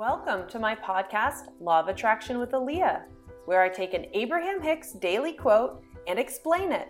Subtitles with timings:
[0.00, 3.02] Welcome to my podcast, Law of Attraction with Aaliyah,
[3.46, 6.86] where I take an Abraham Hicks daily quote and explain it.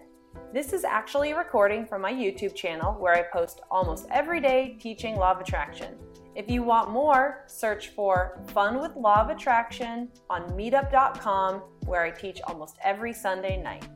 [0.53, 4.77] This is actually a recording from my YouTube channel where I post almost every day
[4.79, 5.97] teaching Law of Attraction.
[6.35, 12.11] If you want more, search for Fun with Law of Attraction on meetup.com where I
[12.11, 13.89] teach almost every Sunday night.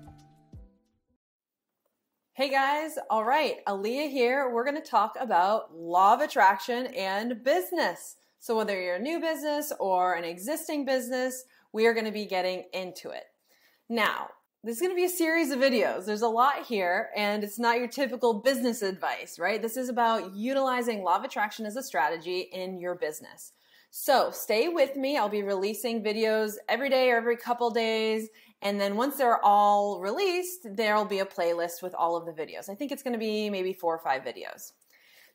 [2.32, 4.50] Hey guys, all right, Aaliyah here.
[4.50, 8.16] We're going to talk about Law of Attraction and business.
[8.42, 12.26] So, whether you're a new business or an existing business, we are going to be
[12.26, 13.22] getting into it.
[13.88, 14.30] Now,
[14.64, 16.06] this is going to be a series of videos.
[16.06, 19.62] There's a lot here, and it's not your typical business advice, right?
[19.62, 23.52] This is about utilizing law of attraction as a strategy in your business.
[23.92, 25.16] So, stay with me.
[25.16, 28.28] I'll be releasing videos every day or every couple days.
[28.60, 32.68] And then once they're all released, there'll be a playlist with all of the videos.
[32.68, 34.72] I think it's going to be maybe four or five videos.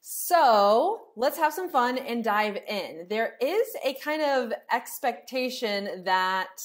[0.09, 3.07] So let's have some fun and dive in.
[3.09, 6.61] There is a kind of expectation that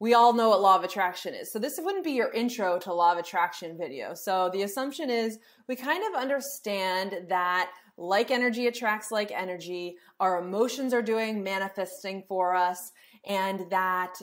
[0.00, 1.50] we all know what law of attraction is.
[1.50, 4.12] So this wouldn't be your intro to law of attraction video.
[4.12, 10.38] So the assumption is we kind of understand that like energy attracts like energy, our
[10.38, 12.92] emotions are doing manifesting for us,
[13.24, 14.16] and that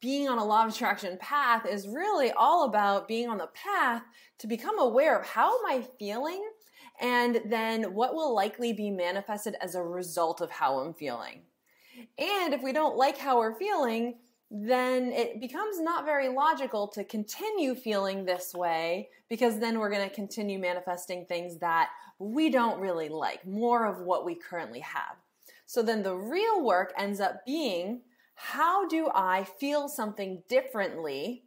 [0.00, 4.02] being on a law of attraction path is really all about being on the path
[4.40, 6.46] to become aware of how am I feeling
[7.00, 11.42] and then what will likely be manifested as a result of how I'm feeling.
[12.18, 14.16] And if we don't like how we're feeling,
[14.50, 20.08] then it becomes not very logical to continue feeling this way because then we're going
[20.08, 25.16] to continue manifesting things that we don't really like, more of what we currently have.
[25.66, 28.02] So then the real work ends up being
[28.34, 31.44] how do I feel something differently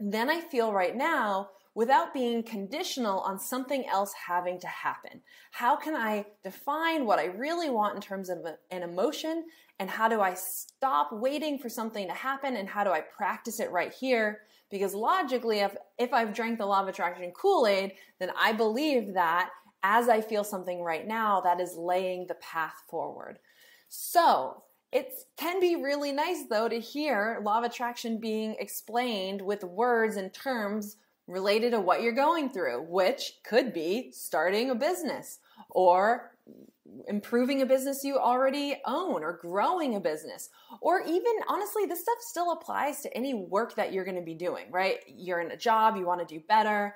[0.00, 5.20] than I feel right now without being conditional on something else having to happen?
[5.50, 8.38] How can I define what I really want in terms of
[8.70, 9.44] an emotion?
[9.78, 12.56] And how do I stop waiting for something to happen?
[12.56, 14.42] And how do I practice it right here?
[14.70, 19.14] Because logically, if, if I've drank the law of attraction Kool Aid, then I believe
[19.14, 19.50] that
[19.82, 23.38] as I feel something right now, that is laying the path forward.
[23.88, 24.62] So,
[24.94, 30.16] it can be really nice though to hear law of attraction being explained with words
[30.16, 35.38] and terms related to what you're going through, which could be starting a business
[35.70, 36.32] or
[37.08, 40.50] improving a business you already own or growing a business.
[40.80, 44.34] Or even honestly, this stuff still applies to any work that you're going to be
[44.34, 44.98] doing, right?
[45.08, 46.94] You're in a job, you want to do better.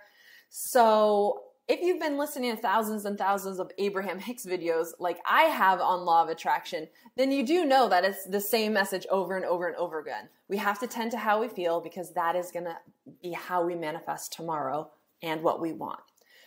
[0.50, 5.42] So if you've been listening to thousands and thousands of Abraham Hicks videos like I
[5.42, 9.36] have on law of attraction, then you do know that it's the same message over
[9.36, 10.30] and over and over again.
[10.48, 12.76] We have to tend to how we feel because that is going to
[13.22, 14.90] be how we manifest tomorrow
[15.22, 16.00] and what we want.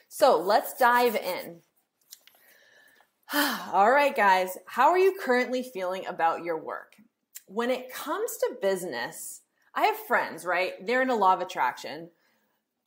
[0.09, 1.57] So let's dive in.
[3.71, 6.95] All right, guys, how are you currently feeling about your work?
[7.45, 9.41] When it comes to business,
[9.75, 10.85] I have friends, right?
[10.85, 12.09] They're in a law of attraction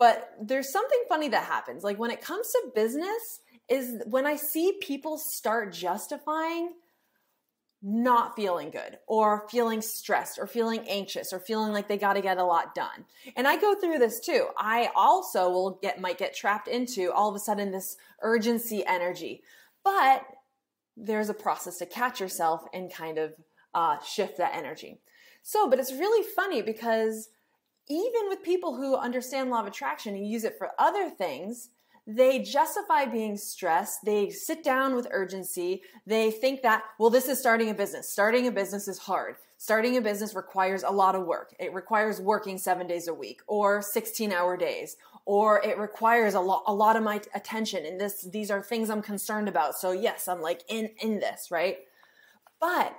[0.05, 1.83] but there's something funny that happens.
[1.83, 6.75] Like when it comes to business, is when I see people start justifying
[7.81, 12.21] not feeling good or feeling stressed or feeling anxious or feeling like they got to
[12.21, 13.07] get a lot done.
[13.35, 14.49] And I go through this too.
[14.59, 19.41] I also will get might get trapped into all of a sudden this urgency energy.
[19.85, 20.23] But
[20.99, 23.33] there's a process to catch yourself and kind of
[23.73, 25.01] uh, shift that energy.
[25.43, 27.31] So, but it's really funny because
[27.89, 31.71] even with people who understand law of attraction and use it for other things,
[32.07, 34.05] they justify being stressed.
[34.05, 35.83] They sit down with urgency.
[36.07, 38.11] They think that, well, this is starting a business.
[38.11, 39.37] Starting a business is hard.
[39.57, 41.55] Starting a business requires a lot of work.
[41.59, 46.41] It requires working seven days a week or 16 hour days, or it requires a
[46.41, 47.87] lot, a lot of my attention.
[47.87, 49.77] And this, these are things I'm concerned about.
[49.77, 51.79] So yes, I'm like in, in this, right?
[52.61, 52.95] But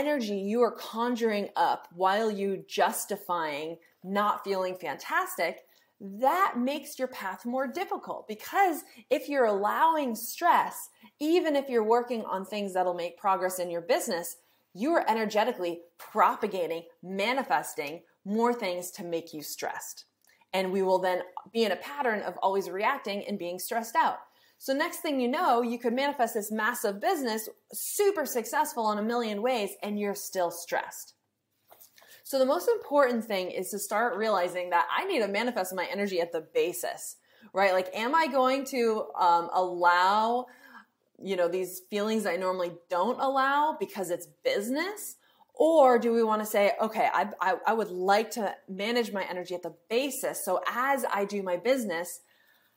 [0.00, 5.64] energy you are conjuring up while you justifying not feeling fantastic,
[6.00, 12.24] that makes your path more difficult because if you're allowing stress, even if you're working
[12.24, 14.36] on things that'll make progress in your business,
[14.72, 20.06] you are energetically propagating, manifesting more things to make you stressed.
[20.54, 21.20] And we will then
[21.52, 24.20] be in a pattern of always reacting and being stressed out.
[24.62, 29.02] So next thing you know, you could manifest this massive business, super successful in a
[29.02, 31.14] million ways, and you're still stressed.
[32.24, 35.86] So the most important thing is to start realizing that I need to manifest my
[35.90, 37.16] energy at the basis,
[37.54, 37.72] right?
[37.72, 40.44] Like, am I going to um, allow,
[41.18, 45.16] you know, these feelings I normally don't allow because it's business?
[45.54, 49.24] Or do we want to say, okay, I, I, I would like to manage my
[49.24, 50.44] energy at the basis.
[50.44, 52.20] So as I do my business,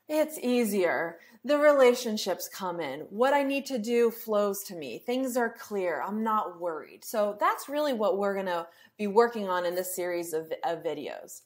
[0.07, 3.01] it's easier the relationships come in.
[3.09, 5.00] What I need to do flows to me.
[5.00, 6.01] Things are clear.
[6.01, 7.03] I'm not worried.
[7.03, 8.67] So that's really what we're going to
[8.97, 11.41] be working on in this series of, of videos.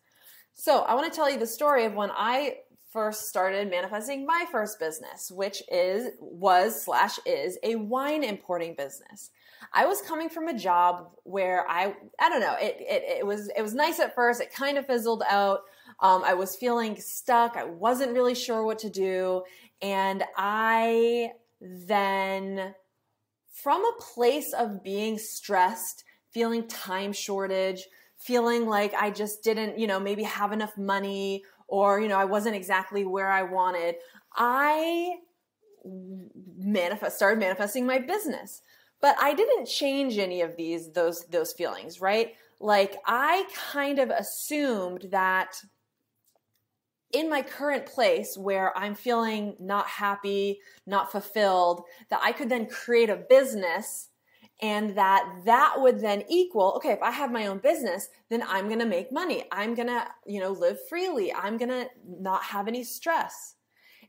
[0.54, 2.58] So I want to tell you the story of when I
[2.92, 9.32] first started manifesting my first business, which is was slash is a wine importing business.
[9.74, 13.50] I was coming from a job where I I don't know it it, it was
[13.56, 14.42] it was nice at first.
[14.42, 15.62] It kind of fizzled out.
[16.00, 17.58] Um, I was feeling stuck.
[17.58, 19.44] I wasn't really sure what to do,
[19.82, 22.76] and I then
[23.52, 29.88] from a place of being stressed, feeling time shortage, feeling like I just didn't you
[29.88, 33.96] know maybe have enough money or you know I wasn't exactly where I wanted.
[34.36, 35.18] I
[36.58, 38.62] manifest started manifesting my business.
[39.00, 42.34] But I didn't change any of these those those feelings, right?
[42.60, 45.62] Like I kind of assumed that
[47.12, 52.68] in my current place where I'm feeling not happy, not fulfilled, that I could then
[52.68, 54.10] create a business
[54.62, 58.66] and that that would then equal okay if i have my own business then i'm
[58.68, 59.44] going to make money.
[59.52, 61.32] I'm going to you know live freely.
[61.32, 63.56] I'm going to not have any stress.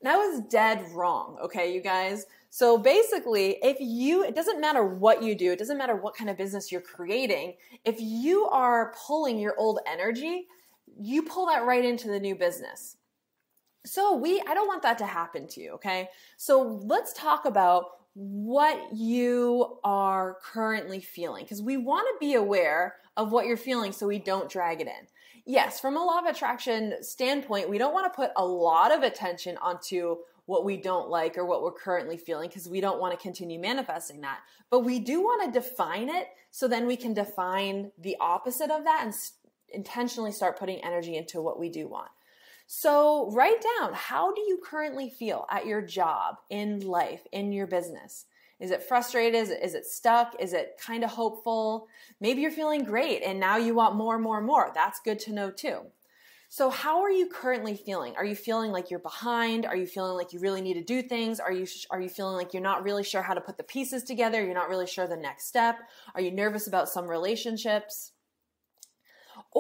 [0.01, 2.25] And i was dead wrong okay you guys?
[2.51, 6.31] So basically, if you, it doesn't matter what you do, it doesn't matter what kind
[6.31, 10.47] of business you're creating, if you are pulling your old energy,
[11.01, 12.97] you pull that right into the new business.
[13.87, 16.09] So we, I don't want that to happen to you, okay?
[16.37, 17.85] So let's talk about
[18.15, 23.93] what you are currently feeling because we want to be aware of what you're feeling
[23.93, 25.07] so we don't drag it in.
[25.47, 29.03] Yes, from a law of attraction standpoint, we don't want to put a lot of
[29.03, 30.17] attention onto
[30.47, 33.59] what we don't like or what we're currently feeling because we don't want to continue
[33.59, 34.41] manifesting that.
[34.71, 38.85] But we do want to define it so then we can define the opposite of
[38.85, 39.15] that and
[39.73, 42.11] intentionally start putting energy into what we do want.
[42.67, 47.67] So write down how do you currently feel at your job, in life, in your
[47.67, 48.27] business?
[48.61, 49.35] Is it frustrated?
[49.35, 50.35] Is it, is it stuck?
[50.39, 51.89] Is it kind of hopeful?
[52.21, 54.71] Maybe you're feeling great and now you want more, more, more.
[54.75, 55.81] That's good to know too.
[56.51, 58.17] So, how are you currently feeling?
[58.17, 59.67] Are you feeling like you're behind?
[59.67, 61.41] Are you feeling like you really need to do things?
[61.41, 64.03] Are you are you feeling like you're not really sure how to put the pieces
[64.03, 64.43] together?
[64.43, 65.79] You're not really sure the next step?
[66.15, 68.13] Are you nervous about some relationships?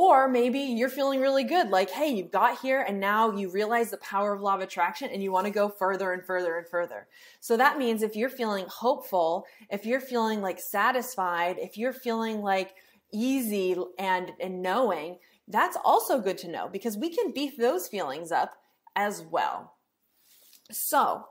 [0.01, 3.91] Or maybe you're feeling really good, like, hey, you got here and now you realize
[3.91, 6.69] the power of law of attraction and you want to go further and further and
[6.69, 7.09] further.
[7.41, 12.43] So that means if you're feeling hopeful, if you're feeling like satisfied, if you're feeling
[12.43, 12.77] like
[13.13, 15.19] easy and, and knowing,
[15.49, 18.55] that's also good to know because we can beef those feelings up
[18.95, 19.75] as well.
[20.71, 21.25] So,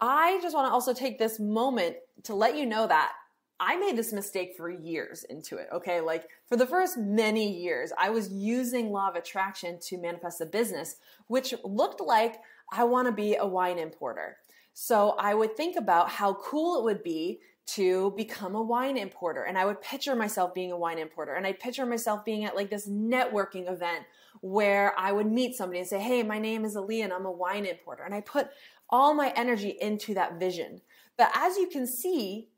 [0.00, 3.12] I just want to also take this moment to let you know that
[3.62, 5.68] I made this mistake for years into it.
[5.72, 6.00] Okay.
[6.00, 10.46] Like for the first many years, I was using law of attraction to manifest a
[10.46, 10.96] business,
[11.28, 12.40] which looked like
[12.72, 14.38] I want to be a wine importer.
[14.74, 19.44] So I would think about how cool it would be to become a wine importer.
[19.44, 21.34] And I would picture myself being a wine importer.
[21.34, 24.06] And I'd picture myself being at like this networking event
[24.40, 27.30] where I would meet somebody and say, Hey, my name is Ali and I'm a
[27.30, 28.02] wine importer.
[28.02, 28.48] And I put
[28.90, 30.80] all my energy into that vision.
[31.16, 32.48] But as you can see,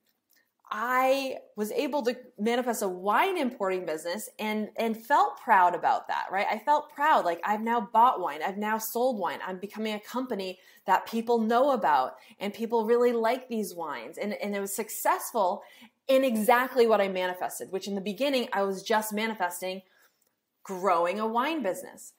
[0.77, 6.27] I was able to manifest a wine importing business and and felt proud about that,
[6.33, 6.49] right?
[6.51, 9.39] I felt proud like I've now bought wine, I've now sold wine.
[9.47, 14.19] I'm becoming a company that people know about and people really like these wines.
[14.19, 15.63] And and it was successful
[16.09, 19.83] in exactly what I manifested, which in the beginning I was just manifesting
[20.65, 22.15] growing a wine business.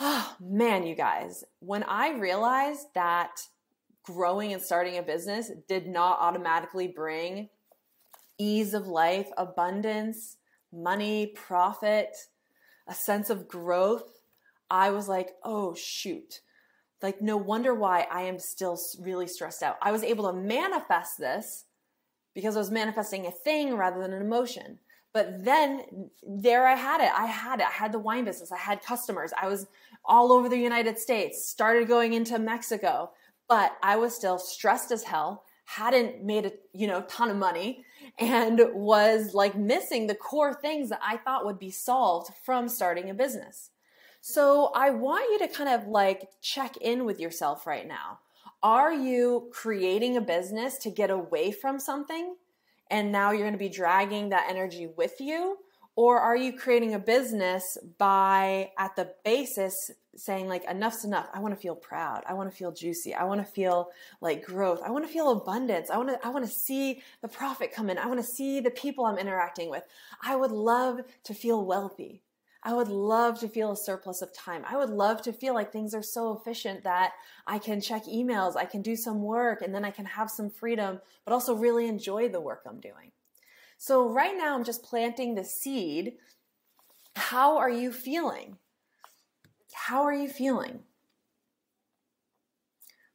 [0.00, 3.42] Oh, man, you guys, when I realized that
[4.08, 7.50] growing and starting a business did not automatically bring
[8.38, 10.36] ease of life, abundance,
[10.72, 12.16] money, profit,
[12.86, 14.22] a sense of growth,
[14.70, 16.40] I was like, oh, shoot.
[17.02, 19.76] Like, no wonder why I am still really stressed out.
[19.82, 21.66] I was able to manifest this
[22.34, 24.78] because I was manifesting a thing rather than an emotion.
[25.12, 27.10] But then there I had it.
[27.14, 27.66] I had it.
[27.66, 28.52] I had the wine business.
[28.52, 29.32] I had customers.
[29.40, 29.66] I was
[30.04, 33.10] all over the United States, started going into Mexico,
[33.48, 37.84] but I was still stressed as hell, hadn't made a, you know, ton of money
[38.18, 43.10] and was like missing the core things that I thought would be solved from starting
[43.10, 43.70] a business.
[44.20, 48.18] So I want you to kind of like check in with yourself right now.
[48.62, 52.34] Are you creating a business to get away from something?
[52.90, 55.58] And now you're going to be dragging that energy with you?
[55.98, 61.26] Or are you creating a business by, at the basis, saying, like, enough's enough?
[61.34, 62.22] I want to feel proud.
[62.24, 63.16] I want to feel juicy.
[63.16, 63.90] I want to feel
[64.20, 64.80] like growth.
[64.84, 65.90] I want to feel abundance.
[65.90, 67.98] I want to, I want to see the profit come in.
[67.98, 69.82] I want to see the people I'm interacting with.
[70.22, 72.22] I would love to feel wealthy.
[72.62, 74.62] I would love to feel a surplus of time.
[74.68, 77.14] I would love to feel like things are so efficient that
[77.44, 80.48] I can check emails, I can do some work, and then I can have some
[80.48, 83.10] freedom, but also really enjoy the work I'm doing.
[83.80, 86.14] So, right now, I'm just planting the seed.
[87.14, 88.56] How are you feeling?
[89.72, 90.80] How are you feeling?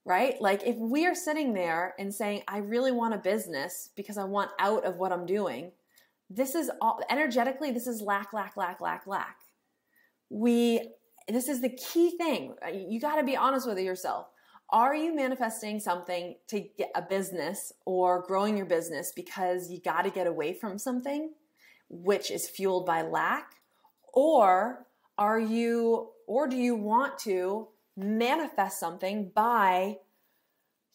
[0.06, 0.42] Right?
[0.42, 4.24] Like, if we are sitting there and saying, I really want a business because I
[4.24, 5.74] want out of what I'm doing,
[6.30, 9.38] this is all energetically, this is lack, lack, lack, lack, lack.
[10.30, 10.94] We,
[11.28, 12.56] this is the key thing.
[12.74, 14.28] You got to be honest with yourself.
[14.74, 20.02] Are you manifesting something to get a business or growing your business because you got
[20.02, 21.30] to get away from something
[21.90, 23.52] which is fueled by lack?
[24.16, 29.98] Or are you, or do you want to manifest something by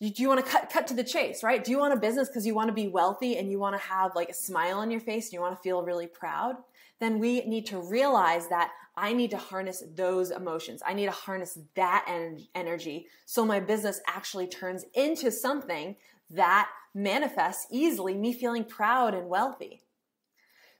[0.00, 1.64] do you want to cut cut to the chase, right?
[1.64, 3.82] Do you want a business because you want to be wealthy and you want to
[3.82, 6.54] have like a smile on your face and you want to feel really proud?
[7.00, 10.82] Then we need to realize that I need to harness those emotions.
[10.84, 15.94] I need to harness that en- energy so my business actually turns into something
[16.30, 19.82] that manifests easily me feeling proud and wealthy.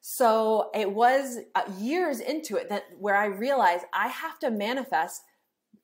[0.01, 5.23] So it was uh, years into it that where I realized I have to manifest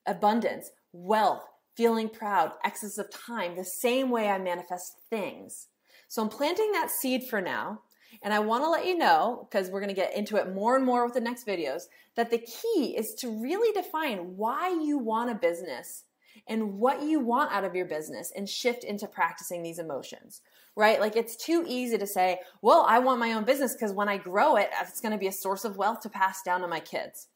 [0.05, 1.43] abundance, wealth,
[1.75, 5.67] feeling proud, excess of time, the same way I manifest things.
[6.07, 7.81] So I'm planting that seed for now.
[8.23, 10.75] And I want to let you know, because we're going to get into it more
[10.75, 11.83] and more with the next videos,
[12.15, 16.03] that the key is to really define why you want a business
[16.47, 20.41] and what you want out of your business and shift into practicing these emotions,
[20.75, 20.99] right?
[20.99, 24.17] Like it's too easy to say, well, I want my own business because when I
[24.17, 26.79] grow it, it's going to be a source of wealth to pass down to my
[26.79, 27.27] kids,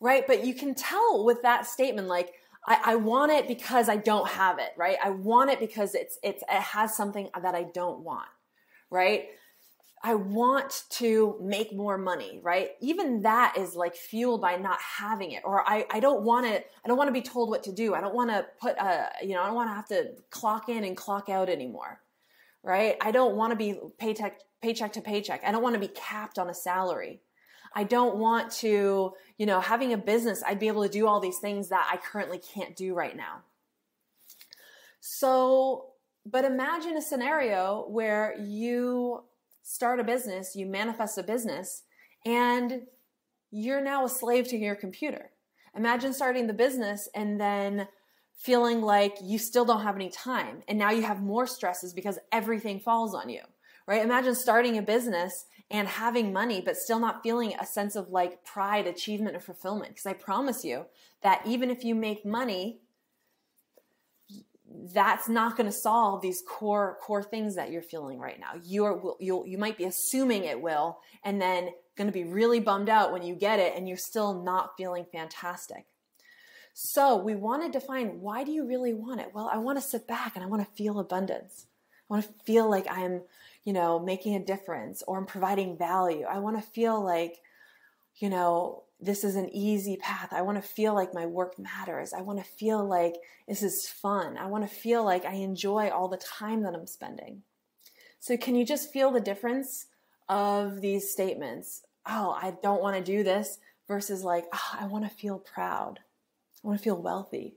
[0.00, 0.26] right?
[0.26, 2.34] But you can tell with that statement, like,
[2.66, 4.98] I, I, want it because I don't have it, right?
[5.02, 8.28] I want it because it's it's it has something that I don't want,
[8.90, 9.28] right?
[10.02, 12.70] I want to make more money, right?
[12.80, 15.42] Even that is like fueled by not having it.
[15.44, 17.94] Or I, I don't want to, I don't want to be told what to do.
[17.94, 20.70] I don't want to put a, you know, I don't want to have to clock
[20.70, 22.00] in and clock out anymore,
[22.62, 22.96] right?
[23.02, 25.42] I don't want to be paycheck, paycheck to paycheck.
[25.44, 27.20] I don't want to be capped on a salary.
[27.74, 31.20] I don't want to, you know, having a business, I'd be able to do all
[31.20, 33.42] these things that I currently can't do right now.
[35.00, 35.89] So,
[36.30, 39.24] but imagine a scenario where you
[39.62, 41.82] start a business, you manifest a business,
[42.24, 42.82] and
[43.50, 45.30] you're now a slave to your computer.
[45.76, 47.88] Imagine starting the business and then
[48.36, 52.18] feeling like you still don't have any time and now you have more stresses because
[52.32, 53.42] everything falls on you
[53.86, 58.10] right imagine starting a business and having money, but still not feeling a sense of
[58.10, 59.90] like pride, achievement, or fulfillment.
[59.90, 60.86] Because I promise you
[61.22, 62.80] that even if you make money,
[64.92, 68.52] that's not going to solve these core core things that you're feeling right now.
[68.62, 72.88] You're you you might be assuming it will, and then going to be really bummed
[72.88, 75.86] out when you get it, and you're still not feeling fantastic.
[76.72, 79.32] So we want to define why do you really want it?
[79.34, 81.66] Well, I want to sit back and I want to feel abundance.
[82.08, 83.22] I want to feel like I'm
[83.64, 86.24] you know, making a difference or I'm providing value.
[86.24, 87.40] I want to feel like,
[88.16, 90.32] you know, this is an easy path.
[90.32, 92.12] I want to feel like my work matters.
[92.12, 93.14] I want to feel like
[93.48, 94.36] this is fun.
[94.36, 97.42] I want to feel like I enjoy all the time that I'm spending.
[98.18, 99.86] So, can you just feel the difference
[100.28, 101.82] of these statements?
[102.06, 106.00] Oh, I don't want to do this versus like, oh, I want to feel proud.
[106.62, 107.54] I want to feel wealthy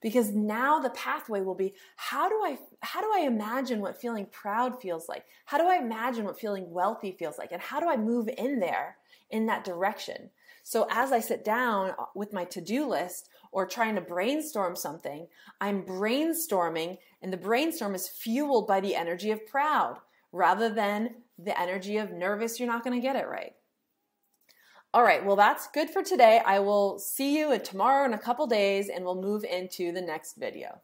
[0.00, 4.26] because now the pathway will be how do i how do i imagine what feeling
[4.26, 7.88] proud feels like how do i imagine what feeling wealthy feels like and how do
[7.88, 8.96] i move in there
[9.30, 10.30] in that direction
[10.68, 15.26] so as i sit down uh, with my to-do list or trying to brainstorm something
[15.60, 19.98] i'm brainstorming and the brainstorm is fueled by the energy of proud
[20.32, 23.52] rather than the energy of nervous you're not going to get it right
[24.94, 26.40] all right, well, that's good for today.
[26.46, 30.36] I will see you tomorrow in a couple days and we'll move into the next
[30.38, 30.80] video.